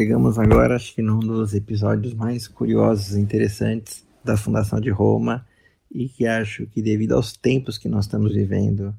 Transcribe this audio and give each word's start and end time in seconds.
Chegamos 0.00 0.38
agora, 0.38 0.76
acho 0.76 0.94
que 0.94 1.02
num 1.02 1.18
dos 1.18 1.52
episódios 1.52 2.14
mais 2.14 2.48
curiosos 2.48 3.14
e 3.14 3.20
interessantes 3.20 4.02
da 4.24 4.34
Fundação 4.34 4.80
de 4.80 4.88
Roma 4.88 5.46
e 5.92 6.08
que 6.08 6.26
acho 6.26 6.66
que 6.68 6.80
devido 6.80 7.12
aos 7.12 7.36
tempos 7.36 7.76
que 7.76 7.86
nós 7.86 8.06
estamos 8.06 8.32
vivendo, 8.32 8.94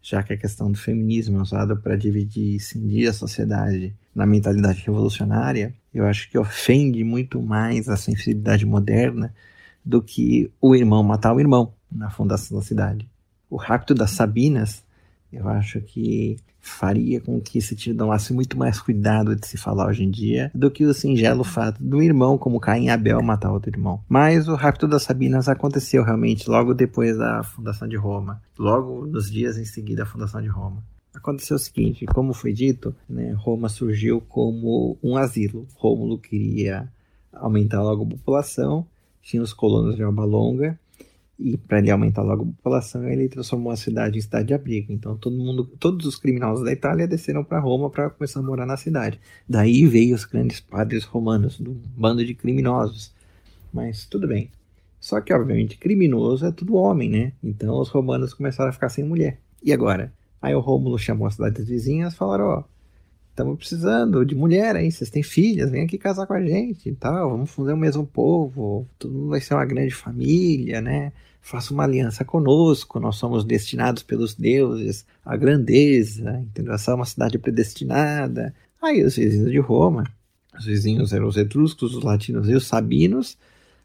já 0.00 0.22
que 0.22 0.32
a 0.32 0.36
questão 0.36 0.70
do 0.70 0.78
feminismo 0.78 1.38
é 1.38 1.42
usada 1.42 1.74
para 1.74 1.96
dividir 1.96 2.54
e 2.54 2.60
cindir 2.60 3.08
a 3.08 3.12
sociedade 3.12 3.92
na 4.14 4.24
mentalidade 4.24 4.84
revolucionária, 4.86 5.74
eu 5.92 6.06
acho 6.06 6.30
que 6.30 6.38
ofende 6.38 7.02
muito 7.02 7.42
mais 7.42 7.88
a 7.88 7.96
sensibilidade 7.96 8.64
moderna 8.64 9.34
do 9.84 10.00
que 10.00 10.52
o 10.60 10.76
irmão 10.76 11.02
matar 11.02 11.34
o 11.34 11.40
irmão 11.40 11.74
na 11.90 12.10
fundação 12.10 12.56
da 12.56 12.64
cidade. 12.64 13.08
O 13.50 13.56
rapto 13.56 13.92
das 13.92 14.12
Sabinas, 14.12 14.83
eu 15.36 15.48
acho 15.48 15.80
que 15.80 16.36
faria 16.60 17.20
com 17.20 17.38
que 17.40 17.60
se 17.60 17.94
tomasse 17.94 18.32
muito 18.32 18.56
mais 18.56 18.80
cuidado 18.80 19.36
de 19.36 19.46
se 19.46 19.58
falar 19.58 19.86
hoje 19.86 20.02
em 20.02 20.10
dia 20.10 20.50
do 20.54 20.70
que 20.70 20.84
o 20.84 20.94
singelo 20.94 21.44
fato 21.44 21.82
do 21.82 22.02
irmão, 22.02 22.38
como 22.38 22.58
Caim 22.58 22.88
Abel, 22.88 23.22
matar 23.22 23.52
outro 23.52 23.70
irmão. 23.70 24.02
Mas 24.08 24.48
o 24.48 24.54
rapto 24.54 24.88
das 24.88 25.02
Sabinas 25.02 25.48
aconteceu 25.48 26.02
realmente 26.02 26.48
logo 26.48 26.72
depois 26.72 27.18
da 27.18 27.42
fundação 27.42 27.86
de 27.86 27.96
Roma, 27.96 28.42
logo 28.58 29.06
nos 29.06 29.30
dias 29.30 29.58
em 29.58 29.64
seguida 29.66 30.04
da 30.04 30.10
fundação 30.10 30.40
de 30.40 30.48
Roma. 30.48 30.82
Aconteceu 31.12 31.56
o 31.56 31.60
seguinte, 31.60 32.06
como 32.06 32.32
foi 32.32 32.52
dito, 32.52 32.94
né, 33.08 33.32
Roma 33.32 33.68
surgiu 33.68 34.20
como 34.20 34.98
um 35.02 35.16
asilo. 35.16 35.68
Rômulo 35.76 36.18
queria 36.18 36.88
aumentar 37.32 37.82
logo 37.82 38.04
a 38.04 38.08
população, 38.08 38.86
tinha 39.22 39.42
os 39.42 39.52
colonos 39.52 39.96
de 39.96 40.02
Alba 40.02 40.24
Longa, 40.24 40.78
e 41.38 41.56
para 41.56 41.78
ele 41.78 41.90
aumentar 41.90 42.22
logo 42.22 42.42
a 42.42 42.46
população, 42.46 43.08
ele 43.08 43.28
transformou 43.28 43.72
a 43.72 43.76
cidade 43.76 44.18
em 44.18 44.20
cidade 44.20 44.48
de 44.48 44.54
abrigo. 44.54 44.92
Então 44.92 45.16
todo 45.16 45.36
mundo, 45.36 45.64
todos 45.64 46.06
os 46.06 46.16
criminosos 46.16 46.64
da 46.64 46.72
Itália 46.72 47.08
desceram 47.08 47.42
para 47.42 47.58
Roma 47.58 47.90
para 47.90 48.10
começar 48.10 48.40
a 48.40 48.42
morar 48.42 48.66
na 48.66 48.76
cidade. 48.76 49.20
Daí 49.48 49.86
veio 49.86 50.14
os 50.14 50.24
grandes 50.24 50.60
padres 50.60 51.04
romanos, 51.04 51.58
do 51.58 51.72
bando 51.96 52.24
de 52.24 52.34
criminosos. 52.34 53.12
Mas 53.72 54.06
tudo 54.06 54.28
bem. 54.28 54.50
Só 55.00 55.20
que 55.20 55.32
obviamente 55.32 55.76
criminoso 55.76 56.46
é 56.46 56.52
tudo 56.52 56.76
homem, 56.76 57.10
né? 57.10 57.32
Então 57.42 57.78
os 57.78 57.88
romanos 57.88 58.32
começaram 58.32 58.70
a 58.70 58.72
ficar 58.72 58.88
sem 58.88 59.04
mulher. 59.04 59.40
E 59.62 59.72
agora? 59.72 60.12
Aí 60.40 60.54
o 60.54 60.60
Rômulo 60.60 60.98
chamou 60.98 61.26
as 61.26 61.34
cidades 61.34 61.66
vizinhas 61.66 62.14
falaram, 62.14 62.44
ó, 62.44 62.64
estamos 63.34 63.58
precisando 63.58 64.24
de 64.24 64.32
mulher 64.36 64.76
aí, 64.76 64.92
vocês 64.92 65.10
têm 65.10 65.22
filhas, 65.22 65.68
vem 65.68 65.82
aqui 65.82 65.98
casar 65.98 66.24
com 66.24 66.34
a 66.34 66.40
gente 66.40 66.88
e 66.88 66.94
tal, 66.94 67.30
vamos 67.30 67.50
fazer 67.50 67.72
o 67.72 67.76
mesmo 67.76 68.06
povo, 68.06 68.88
tudo 68.96 69.28
vai 69.28 69.40
ser 69.40 69.54
uma 69.54 69.64
grande 69.64 69.92
família, 69.92 70.80
né? 70.80 71.12
Faça 71.42 71.74
uma 71.74 71.82
aliança 71.82 72.24
conosco, 72.24 73.00
nós 73.00 73.16
somos 73.16 73.44
destinados 73.44 74.04
pelos 74.04 74.34
deuses 74.34 75.04
à 75.24 75.36
grandeza, 75.36 76.38
entendeu? 76.48 76.72
Essa 76.74 76.92
é 76.92 76.94
uma 76.94 77.04
cidade 77.04 77.36
predestinada. 77.36 78.54
Aí 78.80 79.02
os 79.04 79.16
vizinhos 79.16 79.50
de 79.50 79.58
Roma, 79.58 80.04
os 80.56 80.64
vizinhos 80.64 81.12
eram 81.12 81.26
os 81.26 81.36
etruscos, 81.36 81.96
os 81.96 82.04
latinos 82.04 82.48
e 82.48 82.54
os 82.54 82.66
sabinos, 82.68 83.36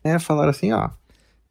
né, 0.03 0.19
falaram 0.19 0.51
assim, 0.51 0.71
ó, 0.71 0.91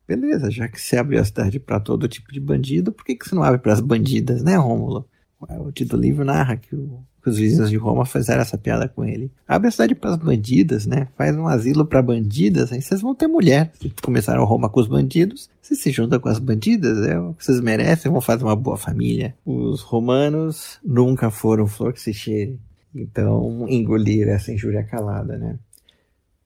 beleza, 0.06 0.50
já 0.52 0.68
que 0.68 0.80
você 0.80 0.96
abriu 0.96 1.20
a 1.20 1.24
cidade 1.24 1.58
para 1.58 1.80
todo 1.80 2.08
tipo 2.08 2.32
de 2.32 2.38
bandido, 2.38 2.92
por 2.92 3.04
que, 3.04 3.16
que 3.16 3.28
você 3.28 3.34
não 3.34 3.42
abre 3.42 3.58
para 3.58 3.72
as 3.72 3.80
bandidas, 3.80 4.42
né, 4.42 4.56
Rômulo? 4.56 5.04
O 5.40 5.72
título 5.72 6.00
do 6.00 6.06
livro 6.06 6.24
narra 6.24 6.56
que 6.56 6.74
o 6.74 7.02
os 7.28 7.38
vizinhos 7.38 7.70
de 7.70 7.76
Roma 7.76 8.04
fizeram 8.04 8.42
essa 8.42 8.58
piada 8.58 8.88
com 8.88 9.04
ele. 9.04 9.30
Abre 9.46 9.68
a 9.68 9.70
cidade 9.70 9.94
para 9.94 10.10
as 10.10 10.16
bandidas, 10.16 10.86
né? 10.86 11.08
Faz 11.16 11.36
um 11.36 11.46
asilo 11.46 11.84
para 11.84 12.02
bandidas, 12.02 12.72
aí 12.72 12.80
vocês 12.80 13.00
vão 13.00 13.14
ter 13.14 13.26
mulher. 13.26 13.70
Se 13.80 13.90
começaram 14.02 14.44
Roma 14.44 14.68
com 14.68 14.80
os 14.80 14.86
bandidos, 14.86 15.50
vocês 15.60 15.80
se 15.80 15.90
juntam 15.90 16.18
com 16.18 16.28
as 16.28 16.38
bandidas, 16.38 17.06
é 17.06 17.18
o 17.18 17.34
que 17.34 17.44
vocês 17.44 17.60
merecem, 17.60 18.10
vão 18.10 18.20
fazer 18.20 18.44
uma 18.44 18.56
boa 18.56 18.76
família. 18.76 19.34
Os 19.44 19.82
romanos 19.82 20.78
nunca 20.84 21.30
foram 21.30 21.66
flor 21.66 21.92
que 21.92 22.00
se 22.00 22.12
cheire. 22.12 22.58
Então, 22.94 23.66
engolir 23.68 24.28
essa 24.28 24.52
injúria 24.52 24.82
calada, 24.82 25.36
né? 25.36 25.58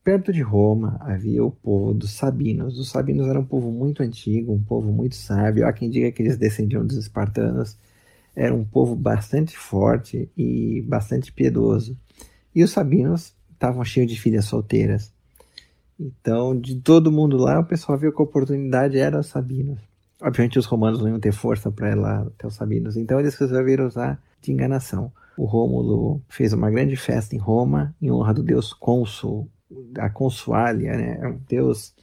Perto 0.03 0.33
de 0.33 0.43
Roma 0.43 0.97
havia 1.01 1.45
o 1.45 1.53
povo 1.53 1.95
dos 1.95 2.11
Sabinos. 2.11 2.77
Os 2.77 2.91
Sabinos 2.91 3.29
eram 3.29 3.43
um 3.43 3.45
povo 3.45 3.71
muito 3.71 4.03
antigo, 4.03 4.53
um 4.53 4.61
povo 4.61 4.91
muito 4.91 5.15
sábio. 5.15 5.65
Há 5.65 5.73
quem 5.73 5.89
diga 5.89 6.11
que 6.11 6.21
eles 6.21 6.37
descendiam 6.37 6.85
dos 6.85 6.97
espartanos 6.97 7.77
era 8.35 8.55
um 8.55 8.65
povo 8.65 8.95
bastante 8.95 9.57
forte 9.57 10.31
e 10.37 10.83
bastante 10.83 11.33
piedoso. 11.33 11.97
E 12.55 12.63
os 12.63 12.71
sabinos 12.71 13.35
estavam 13.53 13.85
cheios 13.85 14.11
de 14.11 14.21
filhas 14.21 14.45
solteiras. 14.45 15.13
Então, 15.99 16.59
de 16.59 16.77
todo 16.77 17.13
mundo 17.13 17.37
lá, 17.37 17.61
o 17.61 17.65
pessoal 17.65 17.97
viu 17.97 18.13
que 18.13 18.21
a 18.21 18.25
oportunidade 18.25 18.99
era 18.99 19.19
os 19.21 19.27
sabinos. 19.27 19.79
Obviamente, 20.21 20.59
os 20.59 20.67
romanos 20.67 21.01
não 21.01 21.09
iam 21.09 21.21
ter 21.21 21.33
força 21.33 21.71
para 21.71 21.91
ir 21.91 21.95
lá 21.95 22.23
até 22.23 22.47
os 22.47 22.55
sabinos, 22.55 22.97
então 22.97 23.19
eles 23.19 23.35
resolveram 23.35 23.87
usar 23.87 24.23
de 24.41 24.53
enganação. 24.53 25.13
O 25.37 25.45
Rômulo 25.45 26.23
fez 26.29 26.53
uma 26.53 26.71
grande 26.71 26.97
festa 26.97 27.35
em 27.35 27.39
Roma 27.39 27.95
em 28.01 28.11
honra 28.11 28.35
do 28.35 28.43
deus 28.43 28.73
Cônsul, 28.73 29.49
a 29.99 30.11
Consuália, 30.11 30.97
né? 30.97 31.19
É 31.21 31.29
um 31.29 31.41
deus, 31.49 31.95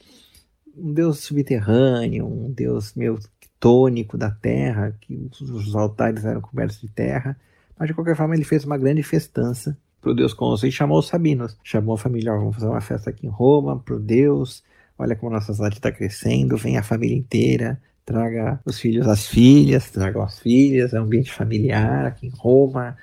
um 0.75 0.91
deus 0.93 1.19
subterrâneo, 1.19 2.25
um 2.25 2.51
deus 2.51 2.93
meio 2.95 3.19
tônico 3.59 4.17
da 4.17 4.31
terra, 4.31 4.95
que 5.01 5.29
os 5.41 5.75
altares 5.75 6.23
eram 6.25 6.41
cobertos 6.41 6.79
de 6.79 6.87
terra. 6.87 7.37
Mas 7.77 7.87
de 7.87 7.93
qualquer 7.93 8.15
forma, 8.15 8.35
ele 8.35 8.43
fez 8.43 8.65
uma 8.65 8.77
grande 8.77 9.03
festança 9.03 9.77
para 10.01 10.11
o 10.11 10.15
Deus 10.15 10.33
Cônsul 10.33 10.69
e 10.69 10.71
chamou 10.71 10.99
os 10.99 11.07
Sabinos. 11.07 11.57
Chamou 11.63 11.95
a 11.95 11.97
família, 11.97 12.33
vamos 12.33 12.55
fazer 12.55 12.67
uma 12.67 12.81
festa 12.81 13.09
aqui 13.09 13.27
em 13.27 13.29
Roma 13.29 13.79
para 13.79 13.95
o 13.95 13.99
Deus. 13.99 14.63
Olha 14.97 15.15
como 15.15 15.31
a 15.31 15.35
nossa 15.35 15.53
cidade 15.53 15.75
está 15.75 15.91
crescendo, 15.91 16.57
vem 16.57 16.77
a 16.77 16.83
família 16.83 17.15
inteira, 17.15 17.79
traga 18.05 18.59
os 18.65 18.79
filhos, 18.79 19.07
as 19.07 19.27
filhas, 19.27 19.89
traga 19.91 20.21
as 20.23 20.39
filhas, 20.39 20.93
é 20.93 20.99
um 20.99 21.03
ambiente 21.03 21.31
familiar 21.31 22.05
aqui 22.05 22.27
em 22.27 22.31
Roma. 22.31 22.97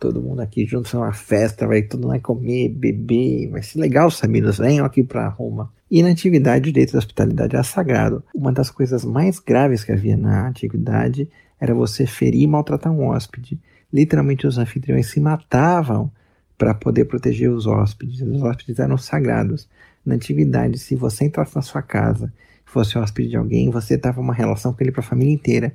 Todo 0.00 0.20
mundo 0.20 0.40
aqui 0.40 0.64
junto, 0.64 0.96
é 0.96 0.98
uma 0.98 1.12
festa, 1.12 1.66
vai 1.66 1.82
todo 1.82 2.00
mundo 2.00 2.10
vai 2.10 2.20
comer, 2.20 2.70
beber, 2.70 3.50
vai 3.50 3.62
ser 3.62 3.78
legal, 3.78 4.10
Sabinos, 4.10 4.58
venham 4.58 4.84
aqui 4.84 5.02
para 5.02 5.28
Roma. 5.28 5.70
E 5.90 6.02
na 6.02 6.08
antiguidade, 6.08 6.70
o 6.70 6.72
direito 6.72 6.92
da 6.92 6.98
hospitalidade 6.98 7.54
era 7.54 7.62
sagrado. 7.62 8.24
Uma 8.34 8.50
das 8.50 8.70
coisas 8.70 9.04
mais 9.04 9.38
graves 9.38 9.84
que 9.84 9.92
havia 9.92 10.16
na 10.16 10.48
antiguidade 10.48 11.28
era 11.60 11.74
você 11.74 12.06
ferir 12.06 12.42
e 12.42 12.46
maltratar 12.46 12.92
um 12.92 13.08
hóspede. 13.08 13.60
Literalmente, 13.92 14.46
os 14.46 14.56
anfitriões 14.56 15.10
se 15.10 15.20
matavam 15.20 16.10
para 16.56 16.72
poder 16.72 17.04
proteger 17.04 17.50
os 17.50 17.66
hóspedes. 17.66 18.22
Os 18.22 18.42
hóspedes 18.42 18.78
eram 18.78 18.96
sagrados. 18.96 19.68
Na 20.04 20.14
antiguidade, 20.14 20.78
se 20.78 20.96
você 20.96 21.26
entrasse 21.26 21.54
na 21.54 21.62
sua 21.62 21.82
casa 21.82 22.32
fosse 22.70 22.96
hóspede 22.96 23.30
de 23.30 23.36
alguém, 23.36 23.68
você 23.68 23.96
dava 23.96 24.20
uma 24.20 24.32
relação 24.32 24.72
com 24.72 24.82
ele 24.82 24.92
para 24.92 25.00
a 25.00 25.04
família 25.04 25.34
inteira. 25.34 25.74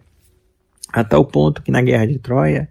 A 0.94 1.04
tal 1.04 1.26
ponto 1.26 1.62
que 1.62 1.70
na 1.70 1.82
Guerra 1.82 2.08
de 2.08 2.18
Troia, 2.18 2.70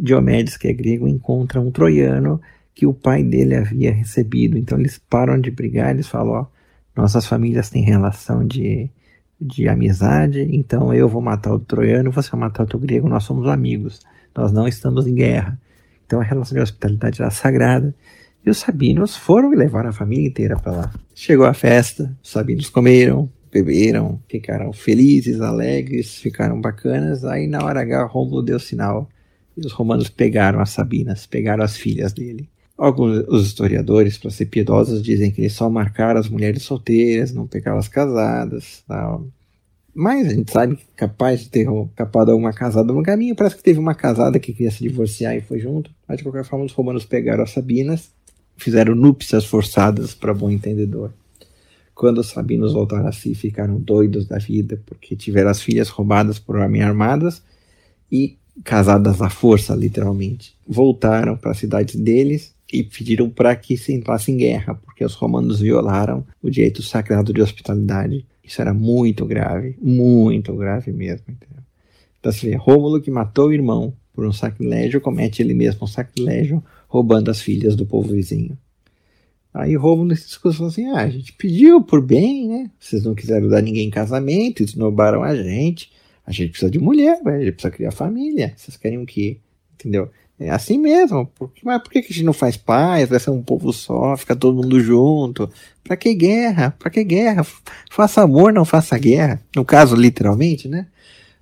Diomedes, 0.00 0.56
que 0.56 0.68
é 0.68 0.72
grego, 0.72 1.08
encontra 1.08 1.60
um 1.60 1.70
troiano 1.70 2.40
que 2.74 2.86
o 2.86 2.94
pai 2.94 3.24
dele 3.24 3.56
havia 3.56 3.92
recebido. 3.92 4.56
Então 4.56 4.78
eles 4.78 4.98
param 4.98 5.40
de 5.40 5.50
brigar, 5.50 5.90
eles 5.90 6.06
falam: 6.06 6.32
ó, 6.32 6.46
nossas 6.94 7.26
famílias 7.26 7.70
têm 7.70 7.82
relação 7.82 8.46
de, 8.46 8.88
de 9.40 9.68
amizade, 9.68 10.48
então 10.52 10.94
eu 10.94 11.08
vou 11.08 11.20
matar 11.20 11.52
o 11.52 11.58
troiano, 11.58 12.12
você 12.12 12.30
vai 12.30 12.40
matar 12.40 12.66
o 12.72 12.78
grego, 12.78 13.08
nós 13.08 13.24
somos 13.24 13.48
amigos, 13.48 14.00
nós 14.34 14.52
não 14.52 14.68
estamos 14.68 15.06
em 15.06 15.14
guerra. 15.14 15.58
Então 16.06 16.20
a 16.20 16.24
relação 16.24 16.56
de 16.56 16.62
hospitalidade 16.62 17.20
era 17.20 17.30
sagrada. 17.30 17.94
E 18.46 18.50
os 18.50 18.58
sabinos 18.58 19.16
foram 19.16 19.50
levaram 19.50 19.90
a 19.90 19.92
família 19.92 20.28
inteira 20.28 20.56
para 20.56 20.72
lá. 20.72 20.94
Chegou 21.14 21.46
a 21.46 21.52
festa, 21.52 22.16
os 22.22 22.30
sabinos 22.30 22.70
comeram, 22.70 23.28
beberam, 23.50 24.20
ficaram 24.28 24.72
felizes, 24.72 25.40
alegres, 25.40 26.16
ficaram 26.16 26.60
bacanas. 26.60 27.24
Aí 27.24 27.46
na 27.46 27.64
hora 27.64 27.80
H, 27.80 28.04
Rômulo 28.04 28.42
deu 28.42 28.58
sinal 28.58 29.08
e 29.58 29.66
os 29.66 29.72
romanos 29.72 30.08
pegaram 30.08 30.60
as 30.60 30.70
Sabinas, 30.70 31.26
pegaram 31.26 31.64
as 31.64 31.76
filhas 31.76 32.12
dele. 32.12 32.48
Alguns 32.76 33.24
os 33.26 33.46
historiadores, 33.46 34.16
para 34.16 34.30
ser 34.30 34.46
piedosos, 34.46 35.02
dizem 35.02 35.32
que 35.32 35.40
eles 35.40 35.52
só 35.52 35.68
marcaram 35.68 36.20
as 36.20 36.28
mulheres 36.28 36.62
solteiras, 36.62 37.34
não 37.34 37.46
pegaram 37.46 37.78
as 37.78 37.88
casadas. 37.88 38.84
Tal. 38.86 39.26
Mas 39.92 40.28
a 40.28 40.30
gente 40.30 40.52
sabe 40.52 40.76
que 40.76 40.84
capaz 40.94 41.40
de 41.40 41.48
ter 41.48 41.66
capado 41.96 42.30
alguma 42.30 42.52
casada 42.52 42.92
no 42.92 43.02
caminho. 43.02 43.34
Parece 43.34 43.56
que 43.56 43.62
teve 43.64 43.80
uma 43.80 43.96
casada 43.96 44.38
que 44.38 44.52
queria 44.52 44.70
se 44.70 44.80
divorciar 44.80 45.36
e 45.36 45.40
foi 45.40 45.58
junto. 45.58 45.90
Mas 46.06 46.18
de 46.18 46.22
qualquer 46.22 46.44
forma, 46.44 46.64
os 46.64 46.72
romanos 46.72 47.04
pegaram 47.04 47.42
as 47.42 47.50
Sabinas, 47.50 48.12
fizeram 48.56 48.94
núpcias 48.94 49.44
forçadas 49.44 50.14
para 50.14 50.32
bom 50.32 50.48
entendedor. 50.48 51.12
Quando 51.96 52.18
os 52.18 52.28
sabinos 52.28 52.74
voltaram 52.74 53.08
a 53.08 53.12
si, 53.12 53.34
ficaram 53.34 53.80
doidos 53.80 54.24
da 54.24 54.38
vida, 54.38 54.80
porque 54.86 55.16
tiveram 55.16 55.50
as 55.50 55.60
filhas 55.60 55.88
roubadas 55.88 56.38
por 56.38 56.54
homens 56.54 56.84
armadas 56.84 57.42
e 58.10 58.37
casadas 58.64 59.20
à 59.22 59.28
força, 59.28 59.74
literalmente. 59.74 60.54
Voltaram 60.66 61.36
para 61.36 61.52
as 61.52 61.58
cidades 61.58 61.96
deles 61.96 62.54
e 62.72 62.82
pediram 62.82 63.30
para 63.30 63.54
que 63.56 63.76
se 63.76 63.92
entrasse 63.92 64.30
em 64.30 64.36
guerra, 64.36 64.74
porque 64.74 65.04
os 65.04 65.14
romanos 65.14 65.60
violaram 65.60 66.26
o 66.42 66.50
direito 66.50 66.82
sagrado 66.82 67.32
de 67.32 67.40
hospitalidade. 67.40 68.26
Isso 68.44 68.60
era 68.60 68.74
muito 68.74 69.24
grave, 69.24 69.76
muito 69.80 70.54
grave 70.54 70.92
mesmo. 70.92 71.24
Entendeu? 71.28 71.62
Então 72.18 72.32
você 72.32 72.50
vê, 72.50 72.56
Rômulo 72.56 73.00
que 73.00 73.10
matou 73.10 73.48
o 73.48 73.52
irmão 73.52 73.92
por 74.12 74.26
um 74.26 74.32
sacrilégio, 74.32 75.00
comete 75.00 75.40
ele 75.40 75.54
mesmo 75.54 75.84
um 75.84 75.86
sacrilégio, 75.86 76.62
roubando 76.88 77.30
as 77.30 77.40
filhas 77.40 77.76
do 77.76 77.86
povo 77.86 78.12
vizinho. 78.12 78.58
Aí 79.54 79.76
Rômulo 79.76 80.08
nesse 80.08 80.26
discurso 80.26 80.58
falou 80.58 80.70
assim, 80.70 80.86
ah, 80.90 81.02
a 81.02 81.08
gente 81.08 81.32
pediu 81.32 81.82
por 81.82 82.02
bem, 82.02 82.48
né? 82.48 82.70
Vocês 82.78 83.02
não 83.02 83.14
quiseram 83.14 83.48
dar 83.48 83.62
ninguém 83.62 83.86
em 83.86 83.90
casamento, 83.90 84.62
esnobaram 84.62 85.22
a 85.22 85.34
gente. 85.34 85.90
A 86.28 86.32
gente 86.32 86.50
precisa 86.50 86.70
de 86.70 86.78
mulher, 86.78 87.18
a 87.24 87.38
gente 87.38 87.52
precisa 87.52 87.70
criar 87.70 87.90
família. 87.90 88.52
Vocês 88.54 88.76
querem 88.76 88.98
o 89.02 89.06
quê? 89.06 89.38
entendeu? 89.78 90.10
É 90.38 90.50
assim 90.50 90.78
mesmo. 90.78 91.26
Por, 91.26 91.50
mas 91.64 91.82
por 91.82 91.90
que 91.90 91.98
a 91.98 92.02
gente 92.02 92.22
não 92.22 92.32
faz 92.32 92.56
paz? 92.56 93.08
Vai 93.08 93.18
ser 93.18 93.30
um 93.30 93.42
povo 93.42 93.72
só, 93.72 94.16
fica 94.16 94.36
todo 94.36 94.62
mundo 94.62 94.78
junto. 94.80 95.50
Pra 95.82 95.96
que 95.96 96.12
guerra? 96.14 96.74
Pra 96.78 96.90
que 96.90 97.02
guerra? 97.02 97.46
Faça 97.90 98.22
amor, 98.22 98.52
não 98.52 98.64
faça 98.64 98.98
guerra. 98.98 99.40
No 99.56 99.64
caso, 99.64 99.96
literalmente, 99.96 100.68
né? 100.68 100.86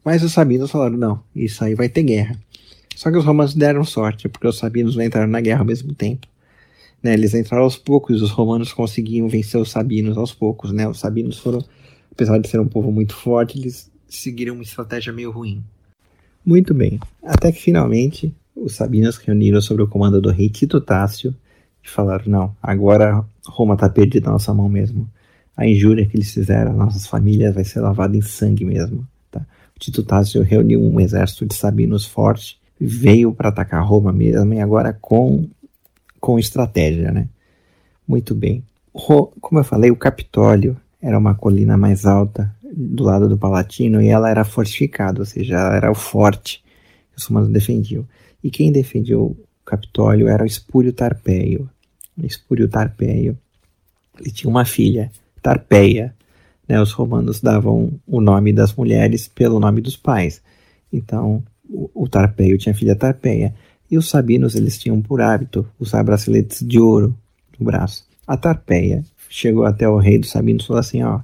Mas 0.04 0.22
os 0.22 0.32
sabinos 0.32 0.70
falaram, 0.70 0.96
não, 0.96 1.20
isso 1.34 1.64
aí 1.64 1.74
vai 1.74 1.88
ter 1.88 2.04
guerra. 2.04 2.38
Só 2.94 3.10
que 3.10 3.18
os 3.18 3.24
romanos 3.24 3.54
deram 3.54 3.84
sorte, 3.84 4.28
porque 4.28 4.46
os 4.46 4.56
sabinos 4.56 4.94
não 4.94 5.04
entraram 5.04 5.28
na 5.28 5.40
guerra 5.40 5.60
ao 5.60 5.66
mesmo 5.66 5.92
tempo. 5.92 6.28
Né, 7.02 7.12
eles 7.12 7.34
entraram 7.34 7.64
aos 7.64 7.76
poucos, 7.76 8.22
os 8.22 8.30
romanos 8.30 8.72
conseguiam 8.72 9.28
vencer 9.28 9.60
os 9.60 9.70
sabinos 9.70 10.16
aos 10.16 10.32
poucos, 10.32 10.72
né? 10.72 10.88
Os 10.88 10.98
sabinos 10.98 11.38
foram, 11.38 11.62
apesar 12.10 12.38
de 12.38 12.48
ser 12.48 12.58
um 12.58 12.66
povo 12.66 12.90
muito 12.90 13.14
forte, 13.14 13.58
eles 13.58 13.90
seguiram 14.08 14.54
uma 14.54 14.62
estratégia 14.62 15.12
meio 15.12 15.30
ruim. 15.30 15.62
Muito 16.44 16.72
bem, 16.72 17.00
até 17.22 17.50
que 17.50 17.60
finalmente 17.60 18.32
os 18.54 18.74
sabinos 18.74 19.16
reuniram 19.16 19.60
sob 19.60 19.82
o 19.82 19.88
comando 19.88 20.20
do 20.20 20.30
rei 20.30 20.48
Tito 20.48 20.80
Tácio 20.80 21.34
e 21.84 21.88
falaram: 21.88 22.24
não, 22.26 22.56
agora 22.62 23.24
Roma 23.46 23.74
está 23.74 23.88
perdida 23.88 24.26
na 24.26 24.32
nossa 24.32 24.54
mão 24.54 24.68
mesmo. 24.68 25.08
A 25.56 25.66
injúria 25.66 26.06
que 26.06 26.16
eles 26.16 26.32
fizeram 26.32 26.72
às 26.72 26.76
nossas 26.76 27.06
famílias 27.06 27.54
vai 27.54 27.64
ser 27.64 27.80
lavada 27.80 28.16
em 28.16 28.20
sangue 28.20 28.64
mesmo. 28.64 29.06
Tá? 29.30 29.44
Tito 29.78 30.02
Tácio 30.02 30.42
reuniu 30.42 30.80
um 30.80 31.00
exército 31.00 31.46
de 31.46 31.54
sabinos 31.54 32.04
forte, 32.04 32.58
veio 32.78 33.32
para 33.32 33.48
atacar 33.48 33.82
Roma 33.84 34.12
mesmo 34.12 34.52
e 34.52 34.60
agora 34.60 34.92
com, 34.92 35.48
com 36.20 36.38
estratégia. 36.38 37.10
Né? 37.10 37.28
Muito 38.06 38.34
bem. 38.34 38.62
Como 38.92 39.60
eu 39.60 39.64
falei, 39.64 39.90
o 39.90 39.96
Capitólio 39.96 40.76
era 41.00 41.18
uma 41.18 41.34
colina 41.34 41.76
mais 41.76 42.06
alta 42.06 42.54
do 42.74 43.04
lado 43.04 43.28
do 43.28 43.38
Palatino 43.38 44.00
e 44.00 44.08
ela 44.08 44.30
era 44.30 44.44
fortificada, 44.44 45.20
ou 45.20 45.26
seja, 45.26 45.56
ela 45.56 45.76
era 45.76 45.90
o 45.90 45.94
forte 45.94 46.62
que 47.12 47.18
os 47.18 47.24
romanos 47.24 47.50
defendiam. 47.50 48.06
E 48.42 48.50
quem 48.50 48.72
defendia 48.72 49.18
o 49.18 49.36
Capitólio 49.64 50.28
era 50.28 50.42
o 50.42 50.46
Espúrio 50.46 50.92
Tarpeio. 50.92 51.68
Espúrio 52.22 52.68
Tarpeio 52.68 53.38
ele 54.18 54.30
tinha 54.30 54.50
uma 54.50 54.64
filha, 54.64 55.10
Tarpeia. 55.42 56.14
Né? 56.68 56.80
Os 56.80 56.92
romanos 56.92 57.40
davam 57.40 57.92
o 58.06 58.20
nome 58.20 58.52
das 58.52 58.74
mulheres 58.74 59.28
pelo 59.28 59.60
nome 59.60 59.80
dos 59.80 59.96
pais. 59.96 60.42
Então, 60.92 61.42
o, 61.68 61.90
o 61.94 62.08
Tarpeio 62.08 62.58
tinha 62.58 62.72
a 62.72 62.76
filha 62.76 62.96
Tarpeia. 62.96 63.54
E 63.90 63.96
os 63.96 64.08
sabinos 64.08 64.54
eles 64.54 64.78
tinham 64.78 65.00
por 65.00 65.20
hábito 65.20 65.66
usar 65.78 66.02
braceletes 66.02 66.66
de 66.66 66.80
ouro 66.80 67.16
no 67.58 67.66
braço. 67.66 68.04
A 68.26 68.36
Tarpeia 68.36 69.04
chegou 69.28 69.64
até 69.64 69.88
o 69.88 69.98
rei 69.98 70.18
dos 70.18 70.30
sabinos 70.30 70.64
e 70.64 70.66
falou 70.66 70.80
assim: 70.80 71.02
ó, 71.02 71.20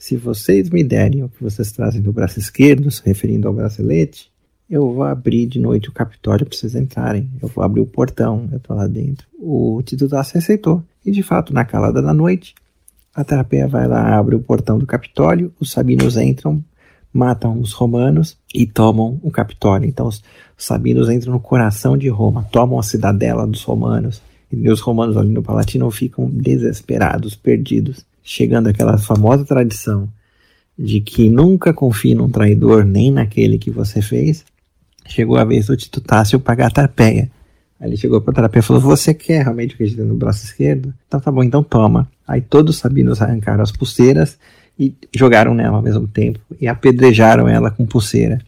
se 0.00 0.16
vocês 0.16 0.70
me 0.70 0.82
derem 0.82 1.22
o 1.22 1.28
que 1.28 1.42
vocês 1.42 1.70
trazem 1.72 2.00
do 2.00 2.10
braço 2.10 2.38
esquerdo, 2.38 2.90
se 2.90 3.02
referindo 3.04 3.46
ao 3.46 3.52
bracelete, 3.52 4.32
eu 4.68 4.94
vou 4.94 5.02
abrir 5.02 5.44
de 5.44 5.60
noite 5.60 5.90
o 5.90 5.92
Capitólio 5.92 6.46
para 6.46 6.56
vocês 6.56 6.74
entrarem. 6.74 7.28
Eu 7.40 7.48
vou 7.48 7.62
abrir 7.62 7.82
o 7.82 7.86
portão, 7.86 8.48
eu 8.50 8.58
tô 8.58 8.72
lá 8.72 8.86
dentro. 8.86 9.26
O 9.38 9.78
Tito 9.84 10.08
Tassi 10.08 10.38
aceitou. 10.38 10.82
E 11.04 11.10
de 11.10 11.22
fato, 11.22 11.52
na 11.52 11.66
calada 11.66 12.00
da 12.00 12.14
noite, 12.14 12.54
a 13.14 13.22
Tarpeia 13.22 13.68
vai 13.68 13.86
lá, 13.86 14.16
abre 14.16 14.34
o 14.34 14.40
portão 14.40 14.78
do 14.78 14.86
Capitólio, 14.86 15.52
os 15.60 15.70
sabinos 15.70 16.16
entram, 16.16 16.64
matam 17.12 17.60
os 17.60 17.74
romanos 17.74 18.38
e 18.54 18.66
tomam 18.66 19.20
o 19.22 19.30
Capitólio. 19.30 19.86
Então 19.86 20.06
os 20.08 20.22
sabinos 20.56 21.10
entram 21.10 21.34
no 21.34 21.40
coração 21.40 21.94
de 21.94 22.08
Roma, 22.08 22.48
tomam 22.50 22.78
a 22.78 22.82
cidadela 22.82 23.46
dos 23.46 23.62
romanos. 23.64 24.22
E 24.50 24.66
os 24.70 24.80
romanos 24.80 25.18
ali 25.18 25.28
no 25.28 25.42
Palatino 25.42 25.90
ficam 25.90 26.26
desesperados, 26.30 27.36
perdidos, 27.36 28.02
chegando 28.30 28.68
àquela 28.68 28.96
famosa 28.96 29.44
tradição 29.44 30.08
de 30.78 31.00
que 31.00 31.28
nunca 31.28 31.74
confie 31.74 32.14
num 32.14 32.28
traidor 32.28 32.84
nem 32.84 33.10
naquele 33.10 33.58
que 33.58 33.72
você 33.72 34.00
fez, 34.00 34.44
chegou 35.04 35.36
a 35.36 35.44
vez 35.44 35.66
do 35.66 35.76
Tito 35.76 36.00
Tássio 36.00 36.38
pagar 36.38 36.68
a 36.68 36.70
Tarpeia. 36.70 37.28
Aí 37.80 37.88
ele 37.88 37.96
chegou 37.96 38.20
para 38.20 38.30
a 38.30 38.42
Tarpeia 38.42 38.60
e 38.60 38.62
falou: 38.62 38.80
Você 38.82 39.12
quer 39.12 39.42
realmente 39.42 39.76
que 39.76 39.82
a 39.82 39.86
gente 39.86 40.00
no 40.02 40.14
braço 40.14 40.44
esquerdo? 40.44 40.94
Então 41.08 41.18
tá 41.18 41.30
bom, 41.32 41.42
então 41.42 41.60
toma. 41.60 42.08
Aí 42.26 42.40
todos 42.40 42.76
os 42.76 42.80
sabinos 42.80 43.20
arrancaram 43.20 43.64
as 43.64 43.72
pulseiras 43.72 44.38
e 44.78 44.94
jogaram 45.12 45.52
nela 45.52 45.78
ao 45.78 45.82
mesmo 45.82 46.06
tempo 46.06 46.38
e 46.60 46.68
apedrejaram 46.68 47.48
ela 47.48 47.72
com 47.72 47.84
pulseira. 47.84 48.40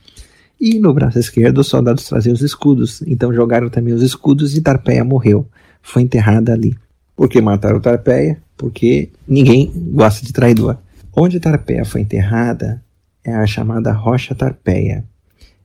E 0.60 0.78
no 0.78 0.94
braço 0.94 1.18
esquerdo 1.18 1.58
os 1.58 1.66
soldados 1.66 2.04
traziam 2.04 2.34
os 2.34 2.40
escudos, 2.40 3.02
então 3.02 3.34
jogaram 3.34 3.68
também 3.68 3.92
os 3.92 4.02
escudos 4.02 4.56
e 4.56 4.60
Tarpeia 4.60 5.04
morreu. 5.04 5.44
Foi 5.82 6.02
enterrada 6.02 6.52
ali. 6.52 6.76
Por 7.16 7.28
que 7.28 7.40
mataram 7.40 7.80
Tarpeia? 7.80 8.40
Porque 8.56 9.10
ninguém 9.26 9.72
gosta 9.92 10.24
de 10.24 10.32
traidor. 10.32 10.78
Onde 11.14 11.40
Tarpeia 11.40 11.84
foi 11.84 12.00
enterrada 12.00 12.82
é 13.24 13.34
a 13.34 13.46
chamada 13.46 13.92
Rocha 13.92 14.34
Tarpeia. 14.34 15.04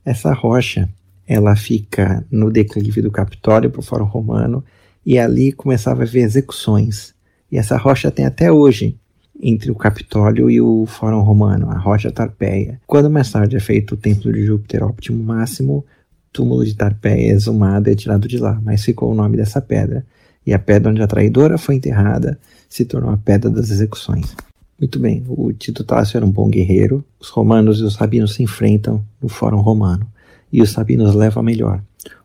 Essa 0.04 0.34
rocha, 0.34 0.89
ela 1.28 1.56
fica 1.56 2.25
no 2.31 2.51
declive 2.51 3.01
do 3.01 3.12
Capitólio 3.12 3.69
para 3.69 3.80
o 3.80 3.84
Fórum 3.84 4.06
Romano 4.06 4.63
e 5.06 5.18
ali 5.18 5.51
começava 5.51 6.01
a 6.01 6.06
haver 6.06 6.24
execuções. 6.24 7.13
E 7.51 7.57
essa 7.57 7.78
rocha 7.78 8.12
tem 8.12 8.25
até 8.25 8.51
hoje 8.51 8.98
entre 9.42 9.72
o 9.72 9.75
Capitólio 9.75 10.50
e 10.50 10.60
o 10.60 10.86
Fórum 10.86 11.22
Romano, 11.22 11.69
a 11.69 11.78
Rocha 11.78 12.12
Tarpeia. 12.12 12.81
Quando 12.88 13.10
mais 13.10 13.31
tarde 13.31 13.56
é 13.56 13.60
feito 13.60 13.94
o 13.94 13.98
Templo 13.98 14.31
de 14.31 14.45
Júpiter 14.45 14.84
Óptimo 14.84 15.24
Máximo, 15.24 15.78
o 15.78 15.86
túmulo 16.34 16.66
de 16.66 16.75
Tarpeia 16.75 17.31
é 17.31 17.34
exumado 17.34 17.89
e 17.89 17.94
é 17.94 17.95
tirado 17.95 18.28
de 18.28 18.38
lá, 18.38 18.60
mas 18.63 18.84
ficou 18.84 19.12
o 19.12 19.16
nome 19.16 19.38
dessa 19.38 19.62
pedra. 19.62 20.06
E 20.47 20.53
a 20.53 20.59
pedra 20.59 20.89
onde 20.89 21.01
a 21.01 21.07
traidora 21.07 21.57
foi 21.57 21.75
enterrada 21.75 22.39
se 22.69 22.85
tornou 22.85 23.11
a 23.11 23.17
pedra 23.17 23.49
das 23.51 23.69
execuções. 23.69 24.33
Muito 24.79 24.97
bem, 24.97 25.25
o 25.27 25.51
Tito 25.51 25.83
Tássio 25.83 26.15
era 26.15 26.25
um 26.25 26.31
bom 26.31 26.49
guerreiro, 26.49 27.03
os 27.19 27.27
romanos 27.27 27.81
e 27.81 27.83
os 27.83 27.95
sabinos 27.95 28.35
se 28.35 28.44
enfrentam 28.44 29.03
no 29.21 29.27
Fórum 29.27 29.59
Romano, 29.59 30.07
e 30.53 30.61
os 30.61 30.69
sabinos 30.69 31.13
levam 31.13 31.41
a 31.41 31.44
melhor. 31.44 31.81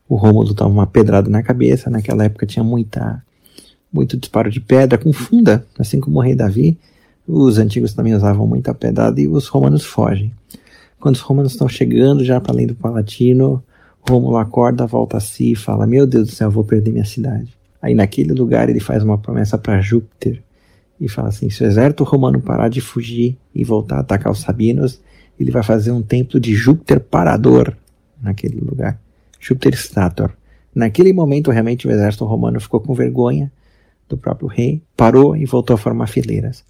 O 0.08 0.14
Rômulo 0.14 0.54
toma 0.54 0.70
uma 0.70 0.86
pedrada 0.86 1.28
na 1.28 1.42
cabeça, 1.42 1.90
naquela 1.90 2.24
época 2.24 2.46
tinha 2.46 2.62
muita, 2.62 3.24
muito 3.92 4.16
disparo 4.16 4.50
de 4.50 4.60
pedra 4.60 4.96
com 4.96 5.12
funda, 5.12 5.66
assim 5.76 5.98
como 5.98 6.18
o 6.18 6.22
rei 6.22 6.36
Davi, 6.36 6.78
os 7.26 7.58
antigos 7.58 7.92
também 7.92 8.14
usavam 8.14 8.46
muita 8.46 8.72
pedrada 8.72 9.20
e 9.20 9.26
os 9.26 9.48
romanos 9.48 9.84
fogem. 9.84 10.32
Quando 11.00 11.16
os 11.16 11.20
romanos 11.22 11.52
estão 11.52 11.68
chegando 11.68 12.24
já 12.24 12.40
para 12.40 12.52
além 12.52 12.68
do 12.68 12.74
Palatino, 12.76 13.64
Rômulo 14.08 14.36
acorda, 14.36 14.86
volta 14.86 15.16
a 15.16 15.20
si 15.20 15.52
e 15.52 15.56
fala: 15.56 15.86
Meu 15.86 16.06
Deus 16.06 16.28
do 16.28 16.34
céu, 16.34 16.50
vou 16.50 16.64
perder 16.64 16.92
minha 16.92 17.04
cidade. 17.04 17.56
Aí 17.82 17.94
naquele 17.94 18.32
lugar 18.32 18.70
ele 18.70 18.80
faz 18.80 19.02
uma 19.02 19.18
promessa 19.18 19.58
para 19.58 19.80
Júpiter, 19.80 20.40
e 21.02 21.08
fala 21.08 21.28
assim: 21.28 21.50
se 21.50 21.64
o 21.64 21.66
exército 21.66 22.04
romano 22.04 22.40
parar 22.40 22.68
de 22.68 22.80
fugir 22.80 23.36
e 23.52 23.64
voltar 23.64 23.96
a 23.96 24.00
atacar 24.00 24.30
os 24.30 24.40
sabinos, 24.40 25.00
ele 25.38 25.50
vai 25.50 25.64
fazer 25.64 25.90
um 25.90 26.00
templo 26.00 26.38
de 26.38 26.54
Júpiter 26.54 27.00
Parador 27.00 27.76
naquele 28.22 28.60
lugar. 28.60 29.00
Júpiter 29.40 29.74
Stator. 29.74 30.32
Naquele 30.72 31.12
momento, 31.12 31.50
realmente, 31.50 31.88
o 31.88 31.90
exército 31.90 32.24
romano 32.24 32.60
ficou 32.60 32.80
com 32.80 32.94
vergonha 32.94 33.50
do 34.08 34.16
próprio 34.16 34.46
rei, 34.46 34.80
parou 34.96 35.36
e 35.36 35.44
voltou 35.44 35.74
a 35.74 35.76
formar 35.76 36.06
fileiras. 36.06 36.64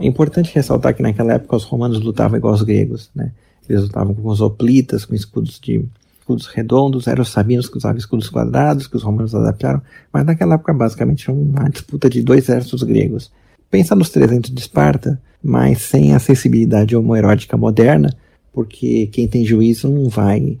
É 0.00 0.06
importante 0.06 0.52
ressaltar 0.54 0.94
que 0.94 1.02
naquela 1.02 1.34
época 1.34 1.56
os 1.56 1.64
romanos 1.64 2.00
lutavam 2.00 2.36
igual 2.36 2.54
os 2.54 2.62
gregos, 2.62 3.10
né? 3.14 3.32
Eles 3.68 3.82
lutavam 3.82 4.14
com 4.14 4.28
os 4.28 4.40
hoplitas, 4.40 5.04
com 5.04 5.14
escudos 5.14 5.60
de 5.60 5.84
escudos 6.28 6.46
redondos, 6.46 7.06
eram 7.06 7.22
os 7.22 7.30
sabinos 7.30 7.68
que 7.68 7.78
usavam 7.78 7.96
escudos 7.96 8.28
quadrados, 8.28 8.86
que 8.86 8.96
os 8.96 9.02
romanos 9.02 9.34
adaptaram, 9.34 9.80
mas 10.12 10.26
naquela 10.26 10.54
época 10.54 10.74
basicamente 10.74 11.30
uma 11.30 11.68
disputa 11.70 12.10
de 12.10 12.22
dois 12.22 12.44
exércitos 12.44 12.82
gregos. 12.82 13.32
Pensa 13.70 13.94
nos 13.94 14.10
300 14.10 14.50
de 14.50 14.60
Esparta, 14.60 15.20
mas 15.42 15.82
sem 15.82 16.14
a 16.14 16.18
sensibilidade 16.18 16.94
homoerótica 16.94 17.56
moderna, 17.56 18.14
porque 18.52 19.06
quem 19.06 19.26
tem 19.26 19.44
juízo 19.44 19.88
não 19.88 20.08
vai, 20.08 20.58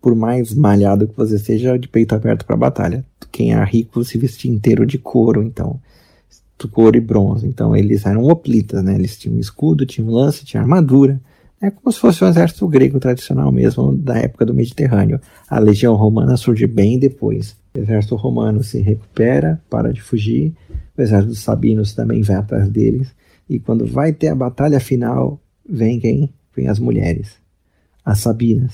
por 0.00 0.14
mais 0.14 0.54
malhado 0.54 1.08
que 1.08 1.16
você 1.16 1.38
seja, 1.38 1.76
de 1.76 1.88
peito 1.88 2.14
aberto 2.14 2.44
para 2.44 2.54
a 2.54 2.58
batalha. 2.58 3.04
Quem 3.30 3.52
é 3.52 3.64
rico 3.64 4.04
se 4.04 4.18
vestia 4.18 4.50
inteiro 4.50 4.84
de 4.84 4.98
couro, 4.98 5.42
então, 5.42 5.80
couro 6.68 6.96
e 6.96 7.00
bronze. 7.00 7.46
Então 7.46 7.74
eles 7.74 8.06
eram 8.06 8.24
hoplitas, 8.24 8.84
né? 8.84 8.94
Eles 8.94 9.16
tinham 9.16 9.38
escudo, 9.38 9.86
tinham 9.86 10.10
lance, 10.10 10.44
tinham 10.44 10.62
armadura. 10.62 11.20
É 11.62 11.70
como 11.70 11.92
se 11.92 12.00
fosse 12.00 12.24
um 12.24 12.28
exército 12.28 12.66
grego 12.66 12.98
tradicional 12.98 13.52
mesmo, 13.52 13.96
da 13.96 14.18
época 14.18 14.44
do 14.44 14.52
Mediterrâneo. 14.52 15.20
A 15.48 15.60
legião 15.60 15.94
romana 15.94 16.36
surge 16.36 16.66
bem 16.66 16.98
depois. 16.98 17.56
O 17.72 17.78
exército 17.78 18.16
romano 18.16 18.64
se 18.64 18.80
recupera, 18.80 19.62
para 19.70 19.92
de 19.92 20.02
fugir, 20.02 20.52
o 20.98 21.00
exército 21.00 21.28
dos 21.28 21.40
sabinos 21.40 21.94
também 21.94 22.20
vai 22.22 22.34
atrás 22.34 22.68
deles, 22.68 23.14
e 23.48 23.60
quando 23.60 23.86
vai 23.86 24.12
ter 24.12 24.28
a 24.28 24.34
batalha 24.34 24.80
final, 24.80 25.40
vem 25.68 26.00
quem? 26.00 26.34
Vem 26.54 26.68
as 26.68 26.80
mulheres, 26.80 27.36
as 28.04 28.18
sabinas, 28.18 28.72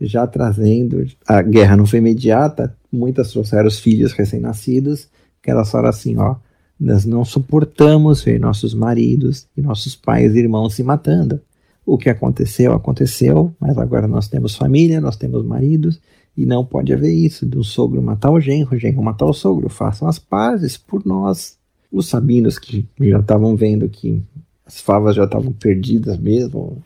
já 0.00 0.24
trazendo, 0.26 1.04
a 1.26 1.42
guerra 1.42 1.76
não 1.76 1.86
foi 1.86 1.98
imediata, 1.98 2.74
muitas 2.90 3.32
trouxeram 3.32 3.66
os 3.66 3.80
filhos 3.80 4.12
recém-nascidos, 4.12 5.08
que 5.42 5.50
elas 5.50 5.70
falaram 5.70 5.90
assim, 5.90 6.16
ó, 6.16 6.36
nós 6.78 7.04
não 7.04 7.24
suportamos 7.24 8.22
ver 8.22 8.38
nossos 8.38 8.72
maridos 8.72 9.48
e 9.56 9.60
nossos 9.60 9.96
pais 9.96 10.34
e 10.34 10.38
irmãos 10.38 10.74
se 10.74 10.84
matando. 10.84 11.40
O 11.88 11.96
que 11.96 12.10
aconteceu, 12.10 12.74
aconteceu, 12.74 13.50
mas 13.58 13.78
agora 13.78 14.06
nós 14.06 14.28
temos 14.28 14.54
família, 14.54 15.00
nós 15.00 15.16
temos 15.16 15.42
maridos, 15.42 15.98
e 16.36 16.44
não 16.44 16.62
pode 16.62 16.92
haver 16.92 17.10
isso, 17.10 17.46
do 17.46 17.64
sogro 17.64 18.02
matar 18.02 18.30
o 18.30 18.38
genro, 18.38 18.76
o 18.76 18.78
genro 18.78 19.02
matar 19.02 19.24
o 19.24 19.32
sogro. 19.32 19.70
Façam 19.70 20.06
as 20.06 20.18
pazes 20.18 20.76
por 20.76 21.06
nós. 21.06 21.56
Os 21.90 22.06
sabinos 22.06 22.58
que 22.58 22.86
já 23.00 23.20
estavam 23.20 23.56
vendo 23.56 23.88
que 23.88 24.22
as 24.66 24.82
favas 24.82 25.16
já 25.16 25.24
estavam 25.24 25.50
perdidas 25.50 26.18
mesmo, 26.18 26.76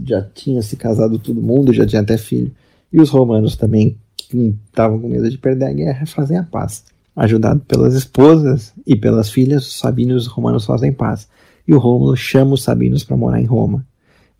já 0.00 0.22
tinha 0.22 0.62
se 0.62 0.76
casado 0.76 1.18
todo 1.18 1.42
mundo, 1.42 1.72
já 1.72 1.84
tinha 1.84 2.00
até 2.00 2.16
filho. 2.16 2.52
E 2.92 3.00
os 3.00 3.10
romanos 3.10 3.56
também, 3.56 3.98
que 4.16 4.54
estavam 4.64 5.00
com 5.00 5.08
medo 5.08 5.28
de 5.28 5.38
perder 5.38 5.64
a 5.64 5.72
guerra, 5.72 6.06
fazem 6.06 6.36
a 6.36 6.44
paz. 6.44 6.84
Ajudado 7.16 7.62
pelas 7.66 7.94
esposas 7.94 8.72
e 8.86 8.94
pelas 8.94 9.28
filhas, 9.28 9.66
os 9.66 9.76
sabinos 9.80 10.22
e 10.22 10.26
os 10.28 10.32
romanos 10.32 10.64
fazem 10.64 10.92
paz. 10.92 11.26
E 11.66 11.74
o 11.74 11.80
Rômulo 11.80 12.16
chama 12.16 12.54
os 12.54 12.62
sabinos 12.62 13.02
para 13.02 13.16
morar 13.16 13.40
em 13.40 13.44
Roma. 13.44 13.84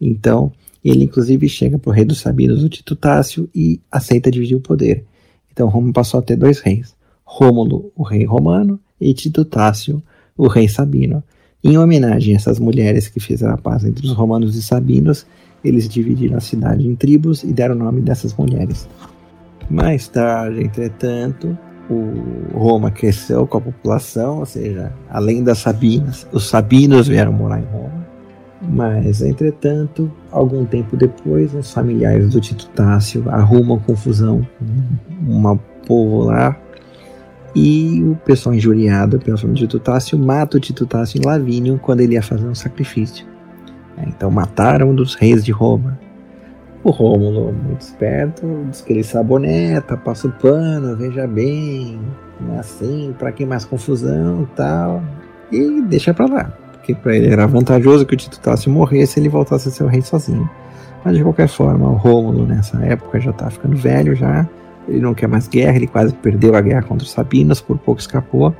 Então, 0.00 0.52
ele 0.84 1.04
inclusive 1.04 1.48
chega 1.48 1.78
para 1.78 1.90
o 1.90 1.92
rei 1.92 2.04
dos 2.04 2.20
sabinos, 2.20 2.64
o 2.64 2.68
Tito 2.68 2.96
Tácio, 2.96 3.48
e 3.54 3.80
aceita 3.90 4.30
dividir 4.30 4.56
o 4.56 4.60
poder. 4.60 5.04
Então, 5.52 5.68
Roma 5.68 5.92
passou 5.92 6.20
a 6.20 6.22
ter 6.22 6.36
dois 6.36 6.60
reis: 6.60 6.94
Rômulo, 7.24 7.92
o 7.94 8.02
rei 8.02 8.24
romano, 8.24 8.80
e 9.00 9.12
Tito 9.12 9.44
Tácio, 9.44 10.02
o 10.36 10.46
rei 10.46 10.68
sabino. 10.68 11.22
Em 11.62 11.76
homenagem 11.76 12.34
a 12.34 12.36
essas 12.36 12.58
mulheres 12.58 13.08
que 13.08 13.20
fizeram 13.20 13.52
a 13.52 13.58
paz 13.58 13.84
entre 13.84 14.06
os 14.06 14.12
romanos 14.12 14.56
e 14.56 14.62
sabinos, 14.62 15.26
eles 15.62 15.86
dividiram 15.86 16.38
a 16.38 16.40
cidade 16.40 16.86
em 16.86 16.94
tribos 16.94 17.42
e 17.42 17.52
deram 17.52 17.74
o 17.74 17.78
nome 17.78 18.00
dessas 18.00 18.34
mulheres. 18.34 18.88
Mais 19.68 20.08
tarde, 20.08 20.62
entretanto, 20.62 21.56
o 21.90 22.58
Roma 22.58 22.90
cresceu 22.90 23.46
com 23.46 23.58
a 23.58 23.60
população, 23.60 24.38
ou 24.38 24.46
seja, 24.46 24.92
além 25.10 25.42
das 25.42 25.58
Sabinas, 25.58 26.26
os 26.32 26.48
Sabinos 26.48 27.08
vieram 27.08 27.32
morar 27.32 27.60
em 27.60 27.66
Roma. 27.66 28.09
Mas, 28.60 29.22
entretanto, 29.22 30.10
algum 30.30 30.64
tempo 30.64 30.96
depois, 30.96 31.54
os 31.54 31.72
familiares 31.72 32.30
do 32.30 32.40
Tito 32.40 32.68
Tácio 32.68 33.24
arrumam 33.30 33.78
confusão 33.78 34.46
com 34.58 35.48
um 35.48 35.58
povo 35.86 36.24
lá 36.24 36.56
e 37.54 38.02
o 38.04 38.14
pessoal 38.16 38.54
injuriado 38.54 39.18
pelo 39.18 39.36
nome 39.38 39.54
de 39.54 39.60
Tito 39.60 39.80
Tácio 39.80 40.18
mata 40.18 40.56
o 40.56 40.60
Tito 40.60 40.86
Tácio 40.86 41.20
em 41.20 41.24
Lavínio 41.24 41.78
quando 41.82 42.00
ele 42.00 42.14
ia 42.14 42.22
fazer 42.22 42.46
um 42.46 42.54
sacrifício. 42.54 43.26
É, 43.96 44.08
então 44.08 44.30
mataram 44.30 44.90
um 44.90 44.94
dos 44.94 45.14
reis 45.14 45.44
de 45.44 45.52
Roma. 45.52 45.98
O 46.82 46.90
Rômulo, 46.90 47.52
muito 47.52 47.82
esperto, 47.82 48.66
diz 48.70 48.80
que 48.80 48.92
ele 48.92 49.04
saboneta, 49.04 49.96
passa 49.98 50.28
o 50.28 50.32
pano, 50.32 50.96
veja 50.96 51.26
bem, 51.26 52.00
é 52.54 52.58
assim, 52.58 53.14
para 53.18 53.30
que 53.32 53.44
mais 53.44 53.66
confusão 53.66 54.48
tal, 54.56 55.02
e 55.52 55.82
deixa 55.82 56.14
pra 56.14 56.24
lá, 56.24 56.52
porque 56.80 56.94
para 56.94 57.14
ele 57.14 57.28
era 57.28 57.46
vantajoso 57.46 58.06
que 58.06 58.14
o 58.14 58.16
Tito 58.16 58.40
Tácio 58.40 58.72
morresse 58.72 59.18
e 59.18 59.22
ele 59.22 59.28
voltasse 59.28 59.68
a 59.68 59.70
ser 59.70 59.84
o 59.84 59.86
rei 59.86 60.02
sozinho. 60.02 60.48
Mas 61.04 61.16
de 61.16 61.22
qualquer 61.22 61.48
forma, 61.48 61.88
o 61.88 61.94
Rômulo 61.94 62.46
nessa 62.46 62.82
época 62.84 63.20
já 63.20 63.32
tá 63.32 63.50
ficando 63.50 63.76
velho 63.76 64.14
já, 64.14 64.46
ele 64.88 65.00
não 65.00 65.14
quer 65.14 65.28
mais 65.28 65.46
guerra, 65.46 65.76
ele 65.76 65.86
quase 65.86 66.12
perdeu 66.14 66.56
a 66.56 66.60
guerra 66.60 66.82
contra 66.82 67.04
os 67.04 67.12
Sabinos, 67.12 67.60
por 67.60 67.78
pouco 67.78 68.00
escapou, 68.00 68.54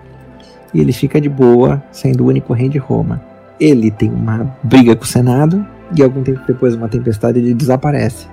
e 0.72 0.80
ele 0.80 0.92
fica 0.92 1.20
de 1.20 1.28
boa, 1.28 1.82
sendo 1.90 2.24
o 2.24 2.28
único 2.28 2.52
rei 2.52 2.68
de 2.68 2.78
Roma. 2.78 3.20
Ele 3.58 3.90
tem 3.90 4.10
uma 4.10 4.54
briga 4.62 4.94
com 4.94 5.04
o 5.04 5.06
Senado, 5.06 5.66
e 5.96 6.02
algum 6.02 6.22
tempo 6.22 6.40
depois, 6.46 6.74
uma 6.74 6.88
tempestade, 6.88 7.38
ele 7.38 7.52
desaparece. 7.52 8.28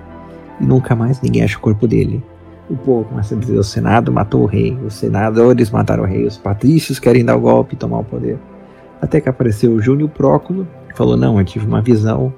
E 0.60 0.66
nunca 0.66 0.96
mais 0.96 1.22
ninguém 1.22 1.44
acha 1.44 1.58
o 1.58 1.62
corpo 1.62 1.88
dele. 1.88 2.24
O 2.70 2.76
povo 2.76 3.06
começa 3.06 3.34
a 3.34 3.38
dizer: 3.38 3.58
o 3.58 3.64
Senado 3.64 4.12
matou 4.12 4.44
o 4.44 4.46
rei, 4.46 4.78
os 4.86 4.94
senadores 4.94 5.72
mataram 5.72 6.04
o 6.04 6.06
rei, 6.06 6.26
os 6.26 6.38
patrícios 6.38 7.00
querem 7.00 7.26
dar 7.26 7.36
o 7.36 7.42
golpe 7.42 7.74
e 7.74 7.78
tomar 7.78 8.00
o 8.00 8.04
poder. 8.04 8.38
Até 9.02 9.22
que 9.22 9.30
apareceu 9.30 9.72
o 9.72 9.82
Júnior 9.82 10.10
Próculo, 10.10 10.68
que 10.90 10.98
falou: 10.98 11.18
Não, 11.18 11.40
eu 11.40 11.46
tive 11.46 11.66
uma 11.66 11.82
visão. 11.82 12.34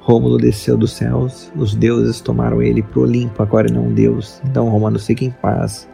Rômulo 0.00 0.36
desceu 0.36 0.76
dos 0.76 0.92
céus, 0.92 1.50
os 1.56 1.74
deuses 1.74 2.20
tomaram 2.20 2.60
ele 2.60 2.82
para 2.82 3.00
o 3.00 3.02
Olimpo, 3.04 3.42
agora 3.42 3.72
não 3.72 3.84
é 3.84 3.86
um 3.86 3.94
deus. 3.94 4.38
Então, 4.44 4.68
Romano, 4.68 4.98
fique 4.98 5.24
em 5.24 5.30
paz. 5.30 5.88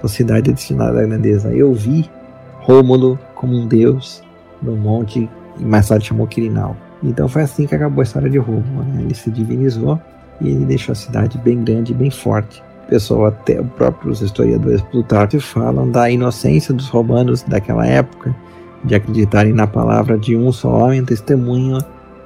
Sua 0.00 0.10
cidade 0.10 0.50
é 0.50 0.52
destinada 0.52 1.00
à 1.00 1.06
grandeza. 1.06 1.50
Eu 1.54 1.72
vi 1.72 2.10
Rômulo 2.60 3.18
como 3.34 3.56
um 3.56 3.66
deus 3.66 4.22
no 4.60 4.76
monte 4.76 5.28
e 5.58 5.64
mais 5.64 5.88
tarde 5.88 6.06
chamou 6.06 6.26
Quirinal. 6.26 6.76
Então 7.02 7.28
foi 7.28 7.42
assim 7.42 7.66
que 7.66 7.74
acabou 7.74 8.00
a 8.00 8.04
história 8.04 8.28
de 8.28 8.38
Roma. 8.38 8.84
Né? 8.92 9.02
Ele 9.02 9.14
se 9.14 9.30
divinizou 9.30 10.00
e 10.40 10.50
ele 10.50 10.64
deixou 10.64 10.92
a 10.92 10.96
cidade 10.96 11.38
bem 11.38 11.62
grande 11.64 11.92
e 11.92 11.94
bem 11.94 12.10
forte. 12.10 12.62
Pessoal, 12.88 13.26
até 13.26 13.60
os 13.60 13.68
próprios 13.70 14.20
historiadores 14.20 14.82
Plutarco 14.82 15.40
falam 15.40 15.90
da 15.90 16.10
inocência 16.10 16.72
dos 16.74 16.88
romanos 16.88 17.42
daquela 17.42 17.86
época 17.86 18.34
de 18.84 18.94
acreditarem 18.94 19.52
na 19.52 19.66
palavra 19.66 20.18
de 20.18 20.36
um 20.36 20.52
só 20.52 20.70
homem, 20.70 21.04
testemunho 21.04 21.78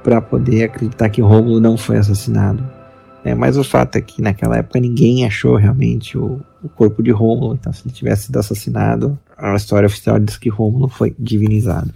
para 0.03 0.21
poder 0.21 0.63
acreditar 0.63 1.09
que 1.09 1.21
Rômulo 1.21 1.59
não 1.59 1.77
foi 1.77 1.97
assassinado. 1.97 2.63
É, 3.23 3.35
mas 3.35 3.55
o 3.55 3.63
fato 3.63 3.97
é 3.97 4.01
que 4.01 4.21
naquela 4.21 4.57
época 4.57 4.79
ninguém 4.79 5.25
achou 5.25 5.55
realmente 5.55 6.17
o, 6.17 6.41
o 6.63 6.67
corpo 6.67 7.03
de 7.03 7.11
Rômulo, 7.11 7.53
então 7.53 7.71
se 7.71 7.83
ele 7.85 7.93
tivesse 7.93 8.23
sido 8.23 8.37
assassinado, 8.37 9.17
a 9.37 9.55
história 9.55 9.85
oficial 9.85 10.19
diz 10.19 10.37
que 10.37 10.49
Rômulo 10.49 10.87
foi 10.87 11.15
divinizado. 11.19 11.93